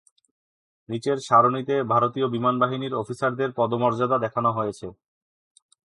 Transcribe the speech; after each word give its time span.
নিচের 0.89 1.17
সারণিতে 1.27 1.75
ভারতীয় 1.93 2.27
বিমান 2.27 2.55
বাহিনীর 2.59 2.93
অফিসারদের 2.93 3.49
পদমর্যাদা 3.57 4.17
দেখানো 4.25 4.49
হয়েছে। 4.51 4.87